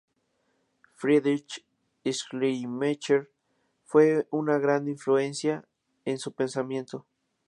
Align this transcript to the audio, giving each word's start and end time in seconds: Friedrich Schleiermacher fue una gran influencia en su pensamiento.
Friedrich 0.95 1.63
Schleiermacher 2.03 3.27
fue 3.85 4.25
una 4.31 4.57
gran 4.57 4.87
influencia 4.87 5.63
en 6.05 6.17
su 6.17 6.33
pensamiento. 6.33 7.05